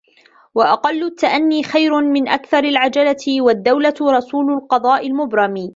وَأَقَلُّ 0.55 1.03
التَّأَنِّي 1.03 1.63
خَيْرٌ 1.63 2.01
مِنْ 2.01 2.27
أَكْثَرِ 2.27 2.63
الْعَجَلَةِ، 2.63 3.25
وَالدَّوْلَةُ 3.45 3.93
رَسُولُ 4.01 4.53
الْقَضَاءِ 4.53 5.07
الْمُبْرَمِ 5.07 5.69